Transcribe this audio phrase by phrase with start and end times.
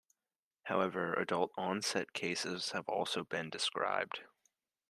[0.63, 4.21] However, adult-onset cases have also been described.